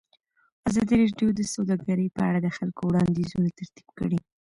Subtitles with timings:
[0.69, 4.19] ازادي راډیو د سوداګري په اړه د خلکو وړاندیزونه ترتیب کړي.